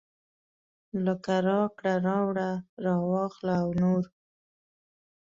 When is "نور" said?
3.81-4.03